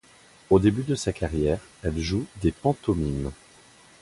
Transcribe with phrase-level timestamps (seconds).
[0.49, 3.29] Au début de sa carrière, elle joue des pantomimes.